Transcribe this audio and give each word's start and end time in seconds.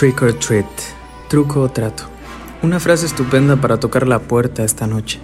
Trick 0.00 0.22
or 0.22 0.32
treat, 0.32 0.64
truco 1.28 1.60
o 1.60 1.68
trato. 1.68 2.04
Una 2.62 2.80
frase 2.80 3.04
estupenda 3.04 3.56
para 3.56 3.78
tocar 3.78 4.08
la 4.08 4.18
puerta 4.18 4.64
esta 4.64 4.86
noche. 4.86 5.20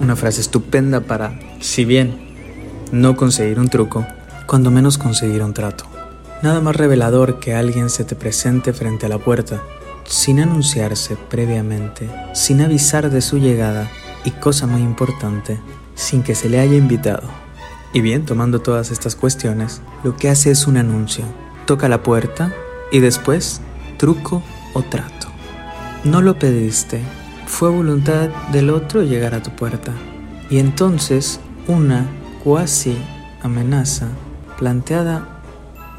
Una 0.00 0.16
frase 0.16 0.42
estupenda 0.42 1.00
para, 1.00 1.40
si 1.60 1.86
bien 1.86 2.36
no 2.92 3.16
conseguir 3.16 3.58
un 3.58 3.70
truco, 3.70 4.06
cuando 4.46 4.70
menos 4.70 4.98
conseguir 4.98 5.42
un 5.42 5.54
trato. 5.54 5.86
Nada 6.42 6.60
más 6.60 6.76
revelador 6.76 7.40
que 7.40 7.54
alguien 7.54 7.88
se 7.88 8.04
te 8.04 8.16
presente 8.16 8.74
frente 8.74 9.06
a 9.06 9.08
la 9.08 9.16
puerta, 9.16 9.62
sin 10.04 10.40
anunciarse 10.40 11.16
previamente, 11.16 12.10
sin 12.34 12.60
avisar 12.60 13.08
de 13.08 13.22
su 13.22 13.38
llegada 13.38 13.90
y 14.26 14.32
cosa 14.32 14.66
muy 14.66 14.82
importante, 14.82 15.58
sin 15.94 16.22
que 16.22 16.34
se 16.34 16.50
le 16.50 16.60
haya 16.60 16.76
invitado. 16.76 17.30
Y 17.94 18.02
bien, 18.02 18.26
tomando 18.26 18.60
todas 18.60 18.90
estas 18.90 19.16
cuestiones, 19.16 19.80
lo 20.04 20.16
que 20.16 20.28
hace 20.28 20.50
es 20.50 20.66
un 20.66 20.76
anuncio. 20.76 21.24
Toca 21.64 21.88
la 21.88 22.02
puerta 22.02 22.52
y 22.92 22.98
después 22.98 23.62
truco 23.98 24.42
o 24.72 24.82
trato. 24.82 25.26
No 26.04 26.22
lo 26.22 26.38
pediste, 26.38 27.00
fue 27.46 27.68
voluntad 27.68 28.28
del 28.52 28.70
otro 28.70 29.02
llegar 29.02 29.34
a 29.34 29.42
tu 29.42 29.50
puerta. 29.50 29.92
Y 30.48 30.58
entonces 30.58 31.40
una 31.66 32.06
cuasi 32.42 32.96
amenaza 33.42 34.08
planteada 34.56 35.42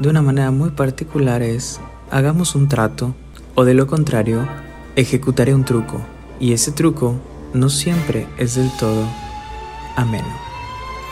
de 0.00 0.08
una 0.08 0.22
manera 0.22 0.50
muy 0.50 0.70
particular 0.70 1.42
es, 1.42 1.78
hagamos 2.10 2.54
un 2.54 2.68
trato 2.68 3.14
o 3.54 3.64
de 3.64 3.74
lo 3.74 3.86
contrario, 3.86 4.48
ejecutaré 4.96 5.54
un 5.54 5.64
truco. 5.64 6.00
Y 6.40 6.54
ese 6.54 6.72
truco 6.72 7.14
no 7.52 7.68
siempre 7.68 8.26
es 8.38 8.54
del 8.54 8.70
todo 8.78 9.04
ameno. 9.96 10.50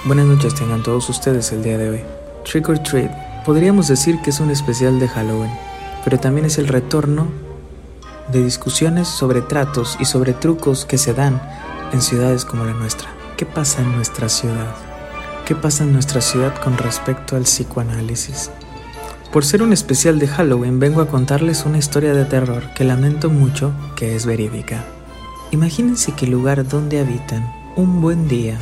Buenas 0.06 0.26
noches 0.26 0.54
tengan 0.54 0.82
todos 0.82 1.08
ustedes 1.10 1.52
el 1.52 1.62
día 1.62 1.76
de 1.76 1.90
hoy. 1.90 2.00
Trick 2.50 2.68
or 2.68 2.78
Treat. 2.78 3.44
Podríamos 3.44 3.88
decir 3.88 4.20
que 4.22 4.30
es 4.30 4.40
un 4.40 4.50
especial 4.50 4.98
de 4.98 5.08
Halloween 5.08 5.67
pero 6.08 6.18
también 6.18 6.46
es 6.46 6.56
el 6.56 6.68
retorno 6.68 7.26
de 8.32 8.42
discusiones 8.42 9.08
sobre 9.08 9.42
tratos 9.42 9.98
y 10.00 10.06
sobre 10.06 10.32
trucos 10.32 10.86
que 10.86 10.96
se 10.96 11.12
dan 11.12 11.38
en 11.92 12.00
ciudades 12.00 12.46
como 12.46 12.64
la 12.64 12.72
nuestra. 12.72 13.10
¿Qué 13.36 13.44
pasa 13.44 13.82
en 13.82 13.92
nuestra 13.92 14.30
ciudad? 14.30 14.74
¿Qué 15.44 15.54
pasa 15.54 15.84
en 15.84 15.92
nuestra 15.92 16.22
ciudad 16.22 16.58
con 16.64 16.78
respecto 16.78 17.36
al 17.36 17.42
psicoanálisis? 17.42 18.50
Por 19.30 19.44
ser 19.44 19.62
un 19.62 19.74
especial 19.74 20.18
de 20.18 20.28
Halloween 20.28 20.78
vengo 20.78 21.02
a 21.02 21.08
contarles 21.08 21.66
una 21.66 21.76
historia 21.76 22.14
de 22.14 22.24
terror 22.24 22.62
que 22.74 22.84
lamento 22.84 23.28
mucho 23.28 23.72
que 23.94 24.16
es 24.16 24.24
verídica. 24.24 24.86
Imagínense 25.50 26.12
que 26.12 26.24
el 26.24 26.30
lugar 26.32 26.66
donde 26.66 27.00
habitan 27.00 27.54
un 27.76 28.00
buen 28.00 28.28
día 28.28 28.56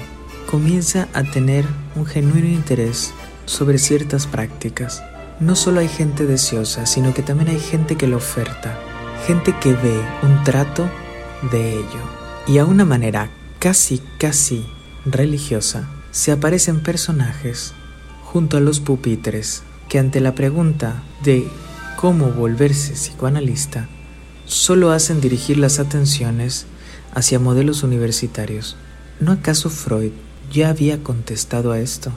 comienza 0.50 1.06
a 1.14 1.22
tener 1.22 1.64
un 1.94 2.06
genuino 2.06 2.48
interés 2.48 3.12
sobre 3.44 3.78
ciertas 3.78 4.26
prácticas 4.26 5.00
no 5.40 5.54
solo 5.54 5.80
hay 5.80 5.88
gente 5.88 6.26
deseosa, 6.26 6.86
sino 6.86 7.12
que 7.12 7.22
también 7.22 7.50
hay 7.50 7.60
gente 7.60 7.96
que 7.96 8.06
lo 8.06 8.16
oferta, 8.16 8.78
gente 9.26 9.54
que 9.60 9.74
ve 9.74 10.00
un 10.22 10.42
trato 10.44 10.88
de 11.50 11.74
ello. 11.74 12.00
Y 12.46 12.58
a 12.58 12.64
una 12.64 12.84
manera 12.84 13.30
casi, 13.58 14.00
casi 14.18 14.64
religiosa, 15.04 15.88
se 16.10 16.32
aparecen 16.32 16.80
personajes 16.80 17.74
junto 18.24 18.56
a 18.56 18.60
los 18.60 18.80
pupitres 18.80 19.62
que 19.88 19.98
ante 19.98 20.20
la 20.20 20.34
pregunta 20.34 21.02
de 21.22 21.46
cómo 21.96 22.30
volverse 22.30 22.92
psicoanalista, 22.94 23.88
solo 24.46 24.90
hacen 24.90 25.20
dirigir 25.20 25.58
las 25.58 25.78
atenciones 25.78 26.66
hacia 27.14 27.38
modelos 27.38 27.82
universitarios. 27.82 28.76
¿No 29.20 29.32
acaso 29.32 29.70
Freud 29.70 30.12
ya 30.52 30.70
había 30.70 31.02
contestado 31.02 31.72
a 31.72 31.80
esto? 31.80 32.12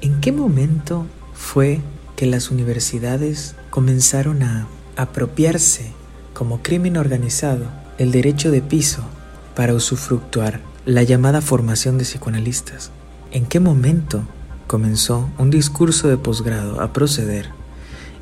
¿En 0.00 0.20
qué 0.20 0.32
momento 0.32 1.06
fue 1.34 1.80
que 2.20 2.26
las 2.26 2.50
universidades 2.50 3.54
comenzaron 3.70 4.42
a 4.42 4.66
apropiarse 4.94 5.90
como 6.34 6.62
crimen 6.62 6.98
organizado 6.98 7.64
el 7.96 8.12
derecho 8.12 8.50
de 8.50 8.60
piso 8.60 9.02
para 9.56 9.72
usufructuar 9.72 10.60
la 10.84 11.02
llamada 11.02 11.40
formación 11.40 11.96
de 11.96 12.04
psicoanalistas. 12.04 12.90
¿En 13.32 13.46
qué 13.46 13.58
momento 13.58 14.24
comenzó 14.66 15.30
un 15.38 15.48
discurso 15.48 16.08
de 16.08 16.18
posgrado 16.18 16.82
a 16.82 16.92
proceder 16.92 17.48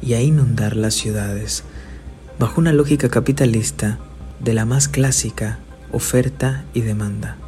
y 0.01 0.15
a 0.15 0.23
inundar 0.23 0.77
las 0.77 0.95
ciudades 0.95 1.65
bajo 2.39 2.61
una 2.61 2.73
lógica 2.73 3.09
capitalista 3.09 3.99
de 4.39 4.55
la 4.55 4.65
más 4.65 4.87
clásica 4.87 5.59
oferta 5.91 6.67
y 6.73 6.83
demanda? 6.83 7.48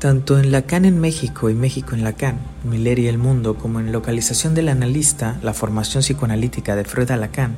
Tanto 0.00 0.38
en 0.38 0.50
Lacan 0.50 0.86
en 0.86 0.98
México 0.98 1.50
y 1.50 1.54
México 1.54 1.94
en 1.94 2.04
Lacan, 2.04 2.38
Miller 2.64 2.98
y 2.98 3.06
el 3.06 3.18
mundo, 3.18 3.56
como 3.56 3.80
en 3.80 3.92
Localización 3.92 4.54
del 4.54 4.70
analista, 4.70 5.38
la 5.42 5.52
formación 5.52 6.02
psicoanalítica 6.02 6.74
de 6.74 6.86
Freud 6.86 7.10
a 7.10 7.18
Lacan, 7.18 7.54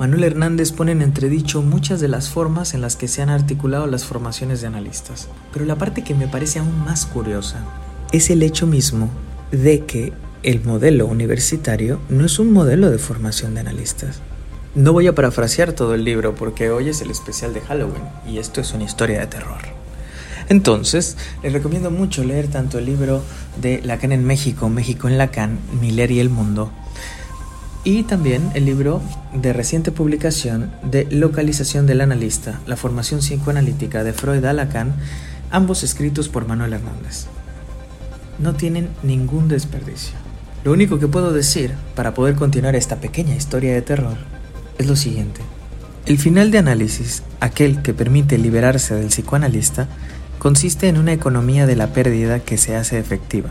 Manuel 0.00 0.24
Hernández 0.24 0.72
pone 0.72 0.92
en 0.92 1.02
entredicho 1.02 1.60
muchas 1.60 2.00
de 2.00 2.08
las 2.08 2.30
formas 2.30 2.72
en 2.72 2.80
las 2.80 2.96
que 2.96 3.06
se 3.06 3.20
han 3.20 3.28
articulado 3.28 3.86
las 3.86 4.06
formaciones 4.06 4.62
de 4.62 4.66
analistas. 4.66 5.28
Pero 5.52 5.66
la 5.66 5.76
parte 5.76 6.02
que 6.02 6.14
me 6.14 6.26
parece 6.26 6.58
aún 6.58 6.84
más 6.86 7.04
curiosa 7.04 7.62
es 8.12 8.30
el 8.30 8.42
hecho 8.42 8.66
mismo 8.66 9.10
de 9.50 9.84
que 9.84 10.14
el 10.44 10.64
modelo 10.64 11.04
universitario 11.04 12.00
no 12.08 12.24
es 12.24 12.38
un 12.38 12.50
modelo 12.50 12.88
de 12.90 12.96
formación 12.96 13.52
de 13.52 13.60
analistas. 13.60 14.22
No 14.74 14.94
voy 14.94 15.06
a 15.06 15.14
parafrasear 15.14 15.74
todo 15.74 15.94
el 15.94 16.04
libro 16.04 16.34
porque 16.34 16.70
hoy 16.70 16.88
es 16.88 17.02
el 17.02 17.10
especial 17.10 17.52
de 17.52 17.60
Halloween 17.60 18.04
y 18.26 18.38
esto 18.38 18.62
es 18.62 18.72
una 18.72 18.84
historia 18.84 19.20
de 19.20 19.26
terror. 19.26 19.77
Entonces, 20.48 21.16
les 21.42 21.52
recomiendo 21.52 21.90
mucho 21.90 22.24
leer 22.24 22.48
tanto 22.48 22.78
el 22.78 22.86
libro 22.86 23.22
de 23.60 23.82
Lacan 23.82 24.12
en 24.12 24.24
México, 24.24 24.68
México 24.68 25.08
en 25.08 25.18
Lacan, 25.18 25.58
Miller 25.80 26.10
y 26.10 26.20
el 26.20 26.30
Mundo, 26.30 26.72
y 27.84 28.02
también 28.02 28.50
el 28.54 28.64
libro 28.64 29.00
de 29.34 29.52
reciente 29.52 29.92
publicación 29.92 30.70
de 30.82 31.06
Localización 31.10 31.86
del 31.86 32.00
Analista, 32.00 32.60
la 32.66 32.76
formación 32.76 33.20
psicoanalítica 33.20 34.04
de 34.04 34.12
Freud 34.12 34.44
a 34.44 34.52
Lacan, 34.52 34.94
ambos 35.50 35.82
escritos 35.82 36.28
por 36.28 36.46
Manuel 36.46 36.74
Hernández. 36.74 37.26
No 38.38 38.54
tienen 38.54 38.88
ningún 39.02 39.48
desperdicio. 39.48 40.14
Lo 40.64 40.72
único 40.72 40.98
que 40.98 41.08
puedo 41.08 41.32
decir 41.32 41.72
para 41.94 42.14
poder 42.14 42.34
continuar 42.34 42.74
esta 42.74 42.96
pequeña 42.96 43.34
historia 43.34 43.72
de 43.72 43.82
terror 43.82 44.16
es 44.76 44.86
lo 44.86 44.96
siguiente. 44.96 45.40
El 46.04 46.18
final 46.18 46.50
de 46.50 46.58
análisis, 46.58 47.22
aquel 47.40 47.82
que 47.82 47.94
permite 47.94 48.38
liberarse 48.38 48.94
del 48.94 49.08
psicoanalista, 49.08 49.88
consiste 50.38 50.88
en 50.88 50.98
una 50.98 51.12
economía 51.12 51.66
de 51.66 51.76
la 51.76 51.92
pérdida 51.92 52.40
que 52.40 52.58
se 52.58 52.76
hace 52.76 52.98
efectiva. 52.98 53.50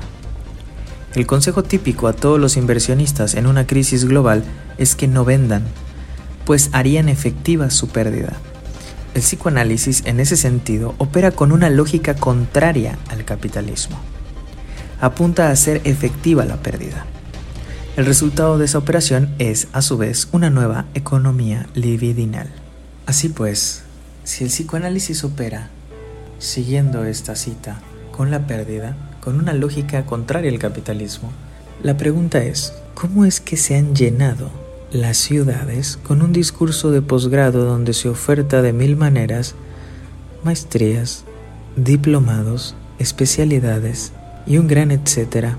El 1.16 1.26
consejo 1.26 1.64
típico 1.64 2.08
a 2.08 2.14
todos 2.14 2.40
los 2.40 2.58
inversionistas 2.58 3.36
en 3.36 3.48
una 3.48 3.66
crisis 3.66 4.06
global 4.06 4.44
es 4.78 4.96
que 4.96 5.08
no 5.08 5.26
vendan, 5.26 5.64
pues 6.46 6.70
harían 6.74 7.10
efectiva 7.10 7.70
su 7.70 7.90
pérdida. 7.90 8.34
El 9.14 9.22
psicoanálisis 9.22 10.04
en 10.06 10.20
ese 10.20 10.38
sentido 10.38 10.94
opera 10.98 11.32
con 11.32 11.52
una 11.52 11.70
lógica 11.70 12.16
contraria 12.16 13.00
al 13.10 13.26
capitalismo. 13.26 14.00
Apunta 15.02 15.48
a 15.48 15.52
hacer 15.52 15.82
efectiva 15.86 16.46
la 16.46 16.58
pérdida. 16.58 17.06
El 17.96 18.06
resultado 18.06 18.60
de 18.60 18.66
esa 18.66 18.78
operación 18.78 19.34
es, 19.40 19.70
a 19.74 19.82
su 19.82 19.98
vez, 19.98 20.28
una 20.32 20.52
nueva 20.52 20.86
economía 20.94 21.68
libidinal. 21.74 22.48
Así 23.08 23.30
pues, 23.30 23.82
si 24.24 24.44
el 24.44 24.52
psicoanálisis 24.52 25.24
opera 25.24 25.72
siguiendo 26.40 27.04
esta 27.06 27.36
cita 27.36 27.80
con 28.12 28.32
la 28.32 28.48
pérdida, 28.48 28.96
con 29.22 29.40
una 29.40 29.54
lógica 29.54 30.06
contraria 30.06 30.52
al 30.52 30.60
capitalismo, 30.60 31.32
la 31.84 31.98
pregunta 31.98 32.44
es, 32.44 32.74
¿cómo 32.96 33.26
es 33.26 33.40
que 33.40 33.58
se 33.58 33.76
han 33.76 33.96
llenado 33.96 34.50
las 34.92 35.18
ciudades 35.18 35.98
con 35.98 36.22
un 36.22 36.34
discurso 36.34 36.92
de 36.92 37.02
posgrado 37.02 37.66
donde 37.66 37.94
se 37.94 38.10
oferta 38.10 38.62
de 38.62 38.74
mil 38.74 38.96
maneras 38.96 39.56
maestrías, 40.44 41.24
diplomados, 41.76 42.76
especialidades 43.00 44.14
y 44.46 44.58
un 44.58 44.68
gran 44.68 44.92
etcétera, 44.92 45.58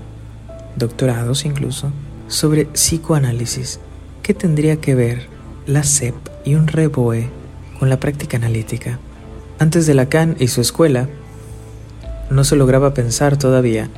doctorados 0.75 1.45
incluso, 1.45 1.91
sobre 2.27 2.65
psicoanálisis? 2.65 3.79
¿Qué 4.23 4.33
tendría 4.33 4.77
que 4.77 4.95
ver 4.95 5.27
la 5.67 5.83
CEP 5.83 6.15
y 6.43 6.55
un 6.55 6.67
reboe 6.67 7.29
con 7.79 7.89
la 7.89 7.99
práctica 7.99 8.37
analítica? 8.37 8.99
Antes 9.59 9.85
de 9.85 9.93
Lacan 9.93 10.37
y 10.39 10.47
su 10.47 10.61
escuela, 10.61 11.09
no 12.29 12.45
se 12.45 12.55
lograba 12.55 12.93
pensar 12.93 13.35
todavía 13.35 13.89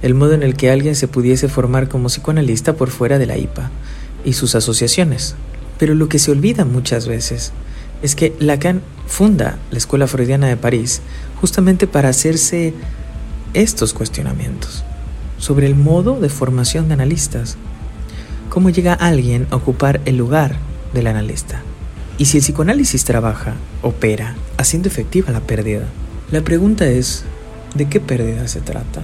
el 0.00 0.14
modo 0.14 0.34
en 0.34 0.44
el 0.44 0.54
que 0.54 0.70
alguien 0.70 0.94
se 0.94 1.08
pudiese 1.08 1.48
formar 1.48 1.88
como 1.88 2.08
psicoanalista 2.08 2.74
por 2.74 2.90
fuera 2.90 3.18
de 3.18 3.26
la 3.26 3.36
IPA 3.36 3.70
y 4.24 4.34
sus 4.34 4.54
asociaciones. 4.54 5.34
Pero 5.76 5.96
lo 5.96 6.08
que 6.08 6.20
se 6.20 6.30
olvida 6.30 6.64
muchas 6.64 7.08
veces 7.08 7.52
es 8.00 8.14
que 8.14 8.32
Lacan 8.38 8.80
funda 9.08 9.58
la 9.72 9.78
Escuela 9.78 10.06
Freudiana 10.06 10.46
de 10.46 10.56
París 10.56 11.02
justamente 11.40 11.88
para 11.88 12.08
hacerse 12.08 12.72
estos 13.54 13.94
cuestionamientos 13.94 14.84
sobre 15.38 15.66
el 15.66 15.74
modo 15.74 16.20
de 16.20 16.28
formación 16.28 16.86
de 16.86 16.94
analistas. 16.94 17.56
¿Cómo 18.50 18.70
llega 18.70 18.94
alguien 18.94 19.48
a 19.50 19.56
ocupar 19.56 20.00
el 20.04 20.16
lugar 20.16 20.58
del 20.94 21.08
analista? 21.08 21.62
Y 22.18 22.26
si 22.26 22.38
el 22.38 22.42
psicoanálisis 22.42 23.04
trabaja, 23.04 23.54
opera, 23.82 24.36
haciendo 24.56 24.88
efectiva 24.88 25.32
la 25.32 25.40
pérdida, 25.40 25.84
la 26.30 26.42
pregunta 26.42 26.86
es, 26.86 27.24
¿de 27.74 27.88
qué 27.88 28.00
pérdida 28.00 28.46
se 28.48 28.60
trata? 28.60 29.02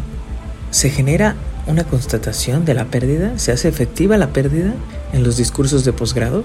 ¿Se 0.70 0.90
genera 0.90 1.36
una 1.66 1.84
constatación 1.84 2.64
de 2.64 2.74
la 2.74 2.86
pérdida? 2.86 3.38
¿Se 3.38 3.52
hace 3.52 3.68
efectiva 3.68 4.16
la 4.16 4.28
pérdida 4.28 4.74
en 5.12 5.22
los 5.24 5.36
discursos 5.36 5.84
de 5.84 5.92
posgrados? 5.92 6.44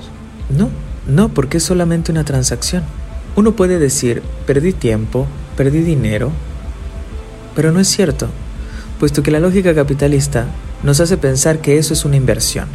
No, 0.49 0.69
No, 1.07 1.29
porque 1.29 1.57
es 1.57 1.63
solamente 1.63 2.11
una 2.11 2.23
transacción. 2.23 2.83
Uno 3.35 3.55
puede 3.55 3.77
decir, 3.77 4.21
perdí 4.45 4.71
tiempo, 4.73 5.27
perdí 5.57 5.81
dinero, 5.81 6.31
pero 7.55 7.71
no 7.71 7.79
es 7.79 7.87
cierto, 7.87 8.29
puesto 8.99 9.21
que 9.23 9.31
la 9.31 9.39
lógica 9.39 9.75
capitalista 9.75 10.47
nos 10.81 10.99
hace 10.99 11.17
pensar 11.17 11.59
que 11.59 11.77
eso 11.77 11.93
es 11.93 12.05
una 12.05 12.15
inversión, 12.15 12.67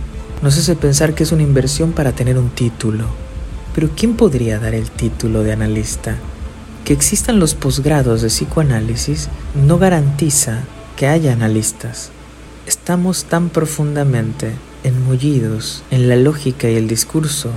nos 0.42 0.58
hace 0.58 0.76
pensar 0.76 1.14
que 1.14 1.22
es 1.22 1.32
una 1.32 1.42
inversión 1.42 1.92
para 1.92 2.12
tener 2.12 2.38
un 2.38 2.50
título. 2.50 3.06
Pero 3.78 3.90
¿quién 3.94 4.16
podría 4.16 4.58
dar 4.58 4.74
el 4.74 4.90
título 4.90 5.44
de 5.44 5.52
analista? 5.52 6.16
Que 6.84 6.92
existan 6.92 7.38
los 7.38 7.54
posgrados 7.54 8.22
de 8.22 8.26
psicoanálisis 8.26 9.28
no 9.54 9.78
garantiza 9.78 10.64
que 10.96 11.06
haya 11.06 11.32
analistas. 11.32 12.10
Estamos 12.66 13.26
tan 13.26 13.50
profundamente 13.50 14.50
enmullidos 14.82 15.84
en 15.92 16.08
la 16.08 16.16
lógica 16.16 16.68
y 16.68 16.74
el 16.74 16.88
discurso 16.88 17.52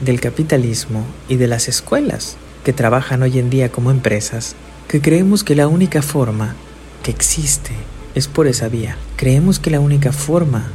del 0.00 0.20
capitalismo 0.20 1.04
y 1.28 1.34
de 1.34 1.48
las 1.48 1.66
escuelas 1.66 2.36
que 2.62 2.72
trabajan 2.72 3.22
hoy 3.22 3.40
en 3.40 3.50
día 3.50 3.72
como 3.72 3.90
empresas, 3.90 4.54
que 4.86 5.00
creemos 5.00 5.42
que 5.42 5.56
la 5.56 5.66
única 5.66 6.00
forma 6.00 6.54
que 7.02 7.10
existe 7.10 7.72
es 8.14 8.28
por 8.28 8.46
esa 8.46 8.68
vía. 8.68 8.96
Creemos 9.16 9.58
que 9.58 9.70
la 9.70 9.80
única 9.80 10.12
forma 10.12 10.68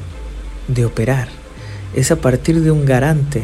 de 0.67 0.83
operar 0.83 1.29
es 1.95 2.11
a 2.11 2.17
partir 2.17 2.59
de 2.59 2.71
un 2.71 2.85
garante 2.85 3.43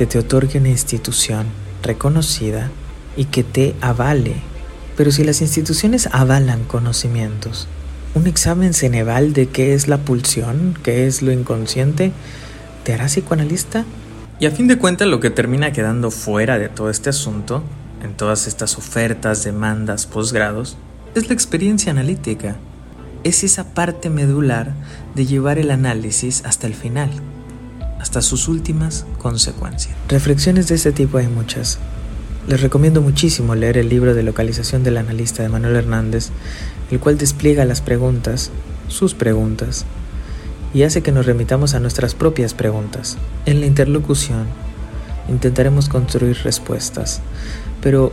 que 0.00 0.06
te 0.06 0.18
otorgue 0.18 0.58
una 0.58 0.70
institución 0.70 1.44
reconocida 1.82 2.70
y 3.18 3.26
que 3.26 3.44
te 3.44 3.74
avale. 3.82 4.36
Pero 4.96 5.12
si 5.12 5.24
las 5.24 5.42
instituciones 5.42 6.08
avalan 6.10 6.64
conocimientos, 6.64 7.68
un 8.14 8.26
examen 8.26 8.72
Ceneval 8.72 9.34
de 9.34 9.50
qué 9.50 9.74
es 9.74 9.88
la 9.88 9.98
pulsión, 9.98 10.74
qué 10.82 11.06
es 11.06 11.20
lo 11.20 11.32
inconsciente, 11.32 12.12
¿te 12.82 12.94
hará 12.94 13.08
psicoanalista? 13.08 13.84
Y 14.38 14.46
a 14.46 14.50
fin 14.50 14.68
de 14.68 14.78
cuentas 14.78 15.06
lo 15.06 15.20
que 15.20 15.28
termina 15.28 15.70
quedando 15.70 16.10
fuera 16.10 16.58
de 16.58 16.70
todo 16.70 16.88
este 16.88 17.10
asunto, 17.10 17.62
en 18.02 18.14
todas 18.14 18.46
estas 18.46 18.78
ofertas, 18.78 19.44
demandas, 19.44 20.06
posgrados, 20.06 20.78
es 21.14 21.28
la 21.28 21.34
experiencia 21.34 21.92
analítica. 21.92 22.56
Es 23.22 23.44
esa 23.44 23.74
parte 23.74 24.08
medular 24.08 24.72
de 25.14 25.26
llevar 25.26 25.58
el 25.58 25.70
análisis 25.70 26.42
hasta 26.46 26.66
el 26.66 26.74
final, 26.74 27.10
hasta 28.00 28.22
sus 28.22 28.48
últimas 28.48 29.04
consecuencias. 29.18 29.94
Reflexiones 30.08 30.68
de 30.68 30.74
este 30.74 30.92
tipo 30.92 31.18
hay 31.18 31.28
muchas. 31.28 31.78
Les 32.48 32.60
recomiendo 32.60 33.02
muchísimo 33.02 33.54
leer 33.54 33.76
el 33.76 33.88
libro 33.88 34.14
de 34.14 34.22
localización 34.22 34.82
del 34.82 34.96
analista 34.96 35.42
de 35.42 35.50
Manuel 35.50 35.76
Hernández, 35.76 36.30
el 36.90 36.98
cual 36.98 37.18
despliega 37.18 37.64
las 37.66 37.82
preguntas, 37.82 38.50
sus 38.88 39.14
preguntas, 39.14 39.84
y 40.72 40.84
hace 40.84 41.02
que 41.02 41.12
nos 41.12 41.26
remitamos 41.26 41.74
a 41.74 41.80
nuestras 41.80 42.14
propias 42.14 42.54
preguntas. 42.54 43.18
En 43.44 43.60
la 43.60 43.66
interlocución 43.66 44.46
intentaremos 45.28 45.88
construir 45.88 46.38
respuestas, 46.42 47.20
pero 47.82 48.12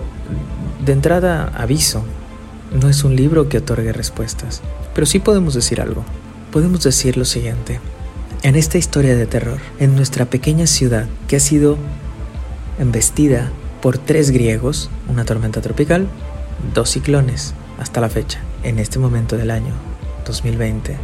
de 0.86 0.92
entrada 0.92 1.51
aviso, 1.56 2.04
no 2.80 2.89
es 2.89 3.04
un 3.06 3.16
libro 3.16 3.48
que 3.48 3.60
otorgue 3.60 3.94
respuestas, 3.94 4.62
pero 4.94 5.07
sí 5.07 5.19
podemos 5.19 5.54
decir 5.54 5.80
algo. 5.80 6.04
Podemos 6.51 6.84
decir 6.84 7.18
lo 7.18 7.25
siguiente. 7.25 7.80
En 8.44 8.56
esta 8.56 8.78
historia 8.78 9.16
de 9.16 9.25
terror, 9.25 9.57
en 9.80 9.95
nuestra 9.95 10.25
pequeña 10.25 10.68
ciudad 10.68 11.06
que 11.28 11.38
ha 11.38 11.39
sido 11.39 11.78
embestida 12.78 13.51
por 13.81 13.98
tres 13.98 14.30
griegos, 14.30 14.92
una 15.10 15.25
tormenta 15.25 15.60
tropical, 15.62 16.07
dos 16.74 16.92
ciclones, 16.92 17.56
hasta 17.80 18.00
la 18.00 18.10
fecha, 18.10 18.39
en 18.63 18.78
este 18.78 19.00
momento 19.00 19.38
del 19.38 19.50
año 19.50 19.74
2020, 20.25 20.95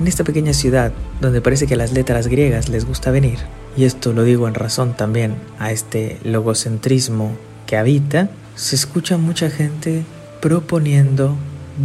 en 0.00 0.06
esta 0.06 0.22
pequeña 0.22 0.52
ciudad 0.52 0.92
donde 1.20 1.40
parece 1.40 1.66
que 1.66 1.76
las 1.76 1.92
letras 1.92 2.26
griegas 2.26 2.68
les 2.68 2.84
gusta 2.84 3.10
venir, 3.10 3.38
y 3.74 3.84
esto 3.84 4.12
lo 4.12 4.22
digo 4.22 4.46
en 4.46 4.54
razón 4.54 4.94
también 4.94 5.36
a 5.58 5.72
este 5.72 6.18
logocentrismo 6.24 7.32
que 7.66 7.78
habita, 7.78 8.28
se 8.54 8.76
escucha 8.76 9.16
mucha 9.16 9.48
gente 9.48 10.04
proponiendo 10.42 11.36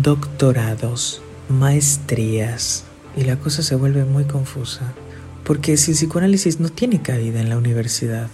doctorados, 0.03 1.21
maestrías, 1.47 2.86
y 3.17 3.23
la 3.23 3.37
cosa 3.37 3.63
se 3.63 3.75
vuelve 3.75 4.05
muy 4.05 4.25
confusa. 4.25 4.93
Porque 5.43 5.75
si 5.77 5.91
el 5.91 5.97
psicoanálisis 5.97 6.59
no 6.59 6.69
tiene 6.69 7.01
cabida 7.01 7.41
en 7.41 7.49
la 7.49 7.57
universidad, 7.57 8.27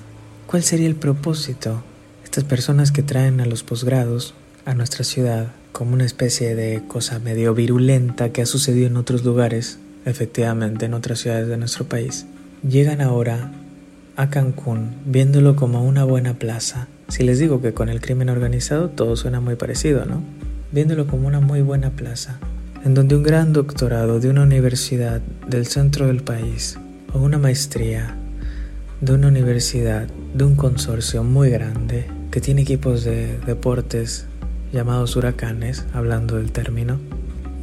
¿cuál 0.45 0.63
sería 0.63 0.88
el 0.88 0.95
propósito? 0.95 1.81
Estas 2.24 2.44
personas 2.44 2.91
que 2.91 3.03
traen 3.03 3.39
a 3.39 3.45
los 3.45 3.63
posgrados 3.63 4.33
a 4.65 4.74
nuestra 4.74 5.03
ciudad 5.03 5.47
como 5.71 5.94
una 5.94 6.06
especie 6.06 6.56
de 6.56 6.83
cosa 6.88 7.19
medio 7.19 7.53
virulenta 7.53 8.31
que 8.31 8.41
ha 8.41 8.45
sucedido 8.45 8.88
en 8.88 8.97
otros 8.97 9.24
lugares, 9.24 9.80
efectivamente 10.06 10.86
en 10.86 10.94
otras 10.94 11.19
ciudades 11.19 11.47
de 11.47 11.57
nuestro 11.57 11.86
país, 11.86 12.25
llegan 12.68 13.01
ahora 13.01 13.51
a 14.15 14.29
Cancún 14.29 14.91
viéndolo 15.06 15.56
como 15.56 15.83
una 15.83 16.03
buena 16.03 16.36
plaza. 16.36 16.88
Si 17.07 17.24
les 17.24 17.39
digo 17.39 17.62
que 17.62 17.74
con 17.74 17.89
el 17.89 18.01
crimen 18.01 18.29
organizado 18.29 18.89
todo 18.89 19.15
suena 19.15 19.39
muy 19.39 19.56
parecido, 19.56 20.06
¿no? 20.06 20.21
Viéndolo 20.71 21.07
como 21.07 21.27
una 21.27 21.39
muy 21.39 21.62
buena 21.62 21.91
plaza, 21.91 22.39
en 22.83 22.94
donde 22.94 23.15
un 23.15 23.24
gran 23.24 23.53
doctorado 23.53 24.19
de 24.19 24.30
una 24.30 24.44
universidad 24.44 25.21
del 25.47 25.65
centro 25.68 26.07
del 26.07 26.21
país 26.21 26.77
o 27.13 27.19
una 27.19 27.38
maestría 27.38 28.18
de 29.00 29.13
una 29.13 29.30
universidad 29.30 30.07
de 30.33 30.44
un 30.44 30.56
consorcio 30.56 31.24
muy 31.24 31.50
grande 31.50 32.07
que 32.30 32.41
tiene 32.41 32.63
equipos 32.63 33.03
de 33.03 33.38
deportes 33.45 34.25
llamados 34.74 35.15
huracanes, 35.15 35.85
hablando 35.94 36.38
del 36.38 36.51
término, 36.51 37.00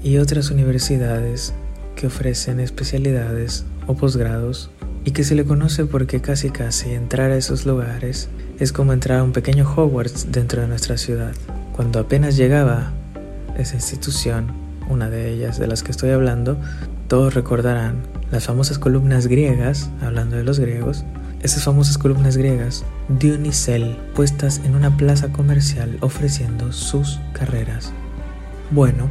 y 0.02 0.19
otras 0.19 0.50
universidades 0.50 1.52
que 1.96 2.06
ofrecen 2.06 2.61
especialidades 2.61 3.66
o 3.87 3.96
posgrados 3.96 4.70
y 5.05 5.11
que 5.11 5.25
se 5.25 5.34
le 5.34 5.44
conoce 5.44 5.84
porque 5.84 6.20
casi 6.20 6.50
casi 6.50 6.90
entrar 6.90 7.31
a 7.31 7.37
esos 7.37 7.66
lugares 7.66 8.28
es 8.58 8.73
como 8.73 8.93
entrar 8.93 9.19
a 9.19 9.25
un 9.25 9.32
pequeño 9.32 9.70
Hogwarts 9.70 10.32
dentro 10.32 10.62
de 10.62 10.69
nuestra 10.69 10.96
ciudad. 10.96 11.32
Cuando 11.75 11.99
apenas 11.99 12.37
llegaba 12.37 12.93
esa 13.58 13.75
institución, 13.75 14.69
una 14.90 15.08
de 15.08 15.32
ellas 15.32 15.58
de 15.58 15.66
las 15.66 15.82
que 15.82 15.92
estoy 15.92 16.10
hablando, 16.10 16.58
todos 17.08 17.32
recordarán 17.34 18.02
las 18.31 18.44
famosas 18.44 18.78
columnas 18.78 19.26
griegas, 19.26 19.90
hablando 20.02 20.37
de 20.37 20.44
los 20.44 20.60
griegos, 20.60 21.04
esas 21.42 21.64
famosas 21.64 21.96
columnas 21.96 22.37
griegas 22.37 22.84
de 23.08 23.32
unicel 23.32 23.96
puestas 24.14 24.60
en 24.64 24.75
una 24.75 24.96
plaza 24.96 25.32
comercial 25.32 25.96
ofreciendo 26.00 26.72
sus 26.72 27.19
carreras. 27.32 27.92
Bueno, 28.70 29.08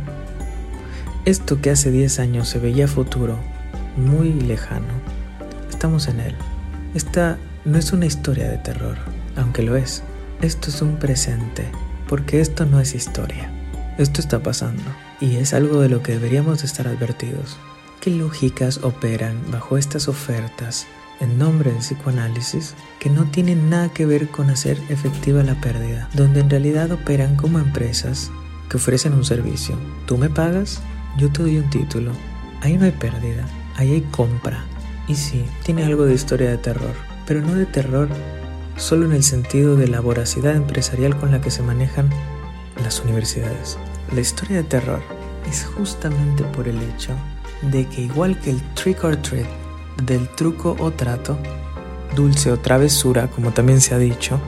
esto 1.26 1.60
que 1.60 1.72
hace 1.72 1.92
10 1.92 2.20
años 2.20 2.48
se 2.48 2.60
veía 2.60 2.88
futuro, 2.88 3.38
muy 3.98 4.34
lejano, 4.34 4.94
estamos 5.70 6.08
en 6.08 6.20
él. 6.20 6.36
Esta 6.94 7.38
no 7.66 7.78
es 7.78 7.92
una 7.94 8.06
historia 8.06 8.50
de 8.50 8.58
terror, 8.58 8.98
aunque 9.36 9.64
lo 9.64 9.76
es. 9.76 10.04
Esto 10.42 10.70
es 10.70 10.82
un 10.82 10.98
presente, 10.98 11.66
porque 12.08 12.40
esto 12.40 12.66
no 12.66 12.80
es 12.80 12.96
historia. 12.96 13.52
Esto 13.98 14.22
está 14.22 14.40
pasando, 14.40 14.84
y 15.20 15.36
es 15.38 15.54
algo 15.54 15.82
de 15.82 15.90
lo 15.90 16.02
que 16.04 16.14
deberíamos 16.14 16.60
de 16.60 16.66
estar 16.66 16.88
advertidos. 16.88 17.58
¿Qué 18.02 18.10
lógicas 18.12 18.80
operan 18.84 19.40
bajo 19.52 19.78
estas 19.78 20.08
ofertas 20.08 20.88
en 21.20 21.38
nombre 21.38 21.72
del 21.72 21.80
psicoanálisis 21.80 22.76
que 23.00 23.10
no 23.10 23.26
tienen 23.26 23.70
nada 23.70 23.90
que 23.90 24.06
ver 24.06 24.30
con 24.30 24.50
hacer 24.50 24.80
efectiva 24.90 25.44
la 25.44 25.60
pérdida, 25.60 26.10
donde 26.14 26.40
en 26.40 26.50
realidad 26.50 26.92
operan 26.92 27.36
como 27.36 27.60
empresas 27.60 28.32
que 28.70 28.78
ofrecen 28.78 29.14
un 29.14 29.26
servicio. 29.26 29.76
Tú 30.06 30.18
me 30.18 30.30
pagas, 30.30 30.82
yo 31.18 31.30
te 31.32 31.44
doy 31.44 31.58
un 31.58 31.70
título. 31.70 32.12
Ahí 32.62 32.78
no 32.78 32.86
hay 32.86 32.92
pérdida, 32.92 33.46
ahí 33.76 33.94
hay 33.94 34.02
compra. 34.02 34.66
Y 35.08 35.16
sí, 35.16 35.44
tiene 35.64 35.84
algo 35.84 36.06
de 36.06 36.14
historia 36.14 36.50
de 36.52 36.58
terror, 36.58 36.94
pero 37.26 37.42
no 37.42 37.56
de 37.56 37.66
terror 37.66 38.08
solo 38.78 39.06
en 39.06 39.12
el 39.12 39.24
sentido 39.24 39.76
de 39.76 39.88
la 39.88 40.00
voracidad 40.00 40.56
empresarial 40.56 41.18
con 41.18 41.32
la 41.32 41.42
que 41.42 41.52
se 41.52 41.64
manejan 41.64 42.10
las 42.84 43.02
universidades. 43.02 43.78
La 44.14 44.22
historia 44.22 44.58
de 44.58 44.64
terror 44.64 45.02
es 45.48 45.66
justamente 45.66 46.44
por 46.44 46.68
el 46.68 46.82
hecho 46.82 47.12
de 47.62 47.86
que 47.88 48.02
igual 48.02 48.40
que 48.40 48.50
el 48.50 48.62
trick 48.74 49.04
or 49.04 49.16
treat 49.18 49.48
del 50.04 50.28
truco 50.30 50.76
o 50.80 50.92
trato, 50.92 51.38
dulce 52.16 52.52
o 52.52 52.60
travesura, 52.60 53.28
como 53.28 53.52
también 53.52 53.82
se 53.82 53.94
ha 53.94 54.00
dicho, 54.00 54.40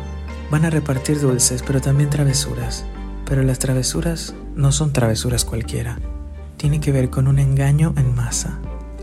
van 0.50 0.66
a 0.66 0.70
repartir 0.70 1.20
dulces, 1.20 1.64
pero 1.66 1.80
también 1.80 2.10
travesuras. 2.10 2.86
Pero 3.26 3.44
las 3.44 3.60
travesuras 3.60 4.34
no 4.56 4.72
son 4.72 4.94
travesuras 4.94 5.46
cualquiera. 5.46 6.00
Tiene 6.58 6.80
que 6.80 6.92
ver 6.92 7.10
con 7.10 7.28
un 7.28 7.38
engaño 7.38 7.94
en 7.98 8.16
masa. 8.16 8.58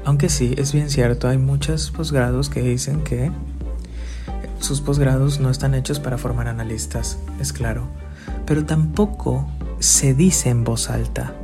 Aunque 0.05 0.29
sí, 0.29 0.55
es 0.59 0.73
bien 0.73 0.91
cierto, 0.91 1.29
hay 1.29 1.39
muchos 1.39 1.91
posgrados 1.91 2.49
que 2.49 2.63
dicen 2.63 3.05
que 3.05 3.31
sus 4.59 4.81
posgrados 4.81 5.39
no 5.39 5.51
están 5.51 5.75
hechos 5.75 6.01
para 6.01 6.19
formar 6.19 6.49
analistas, 6.49 7.19
es 7.41 7.53
claro. 7.53 7.87
Pero 8.45 8.65
tampoco 8.65 9.47
se 9.81 10.15
dice 10.15 10.51
en 10.51 10.65
voz 10.65 10.91
alta. 10.91 11.35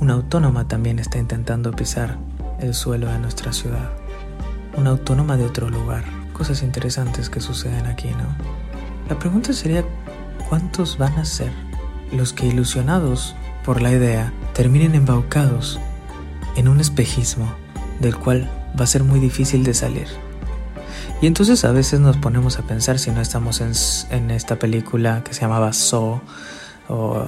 Una 0.00 0.14
autónoma 0.14 0.66
también 0.68 0.98
está 0.98 1.18
intentando 1.18 1.72
pisar 1.72 2.18
el 2.60 2.74
suelo 2.74 3.08
de 3.08 3.18
nuestra 3.18 3.52
ciudad 3.52 3.90
una 4.76 4.90
autónoma 4.90 5.36
de 5.36 5.44
otro 5.44 5.68
lugar. 5.68 6.04
Cosas 6.32 6.62
interesantes 6.62 7.28
que 7.28 7.40
suceden 7.40 7.86
aquí, 7.86 8.08
¿no? 8.08 8.34
La 9.08 9.18
pregunta 9.18 9.52
sería, 9.52 9.84
¿cuántos 10.48 10.98
van 10.98 11.18
a 11.18 11.24
ser 11.24 11.52
los 12.12 12.32
que 12.32 12.46
ilusionados 12.46 13.34
por 13.64 13.82
la 13.82 13.92
idea 13.92 14.32
terminen 14.54 14.94
embaucados 14.94 15.78
en 16.56 16.68
un 16.68 16.80
espejismo 16.80 17.52
del 18.00 18.16
cual 18.16 18.50
va 18.78 18.84
a 18.84 18.88
ser 18.88 19.04
muy 19.04 19.20
difícil 19.20 19.64
de 19.64 19.74
salir? 19.74 20.06
Y 21.20 21.26
entonces 21.26 21.64
a 21.64 21.72
veces 21.72 22.00
nos 22.00 22.16
ponemos 22.16 22.58
a 22.58 22.62
pensar 22.62 22.98
si 22.98 23.10
no 23.10 23.20
estamos 23.20 23.60
en, 23.60 23.72
en 24.10 24.30
esta 24.30 24.58
película 24.58 25.22
que 25.22 25.34
se 25.34 25.42
llamaba 25.42 25.72
Saw 25.72 26.20
o 26.88 27.24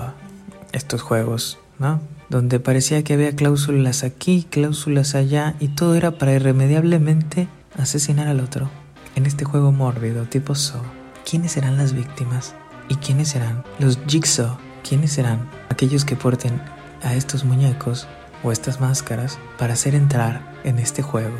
estos 0.72 1.02
juegos, 1.02 1.58
¿no? 1.78 2.00
Donde 2.28 2.60
parecía 2.60 3.04
que 3.04 3.14
había 3.14 3.36
cláusulas 3.36 4.04
aquí, 4.04 4.46
cláusulas 4.48 5.14
allá 5.14 5.54
y 5.60 5.68
todo 5.68 5.94
era 5.94 6.12
para 6.12 6.32
irremediablemente 6.32 7.48
asesinar 7.78 8.28
al 8.28 8.40
otro. 8.40 8.70
En 9.14 9.26
este 9.26 9.44
juego 9.44 9.72
mórbido 9.72 10.24
tipo 10.24 10.54
Saw, 10.54 10.82
¿quiénes 11.28 11.52
serán 11.52 11.76
las 11.76 11.92
víctimas? 11.92 12.54
¿Y 12.88 12.96
quiénes 12.96 13.28
serán 13.28 13.64
los 13.78 13.98
Jigsaw? 14.06 14.56
¿Quiénes 14.86 15.12
serán 15.12 15.48
aquellos 15.68 16.04
que 16.04 16.16
porten 16.16 16.60
a 17.02 17.14
estos 17.14 17.44
muñecos 17.44 18.08
o 18.42 18.50
estas 18.50 18.80
máscaras 18.80 19.38
para 19.58 19.74
hacer 19.74 19.94
entrar 19.94 20.54
en 20.64 20.78
este 20.78 21.02
juego 21.02 21.36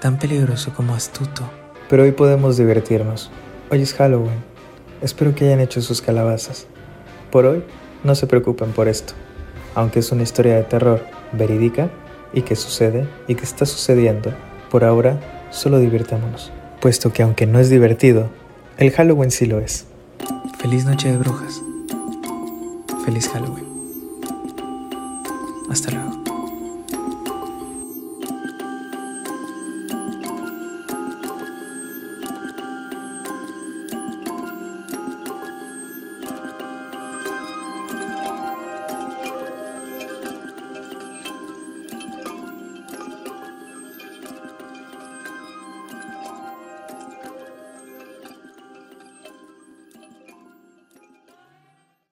tan 0.00 0.18
peligroso 0.18 0.74
como 0.74 0.94
astuto? 0.94 1.48
Pero 1.88 2.02
hoy 2.02 2.12
podemos 2.12 2.56
divertirnos. 2.56 3.30
Hoy 3.70 3.82
es 3.82 3.94
Halloween. 3.94 4.44
Espero 5.00 5.34
que 5.34 5.46
hayan 5.46 5.60
hecho 5.60 5.80
sus 5.80 6.02
calabazas. 6.02 6.66
Por 7.30 7.46
hoy, 7.46 7.64
no 8.04 8.14
se 8.14 8.26
preocupen 8.26 8.72
por 8.72 8.88
esto. 8.88 9.14
Aunque 9.74 10.00
es 10.00 10.12
una 10.12 10.22
historia 10.22 10.56
de 10.56 10.64
terror 10.64 11.04
verídica 11.32 11.90
y 12.32 12.42
que 12.42 12.56
sucede 12.56 13.06
y 13.28 13.34
que 13.34 13.44
está 13.44 13.66
sucediendo, 13.66 14.32
por 14.70 14.84
ahora 14.84 15.18
solo 15.50 15.78
divirtámonos. 15.78 16.52
Puesto 16.80 17.12
que 17.12 17.22
aunque 17.22 17.46
no 17.46 17.58
es 17.58 17.70
divertido, 17.70 18.28
el 18.78 18.90
Halloween 18.90 19.30
sí 19.30 19.46
lo 19.46 19.60
es. 19.60 19.86
Feliz 20.58 20.84
noche 20.84 21.10
de 21.10 21.18
brujas. 21.18 21.60
Feliz 23.04 23.28
Halloween. 23.28 23.66
Hasta 25.70 25.90
luego. 25.90 26.21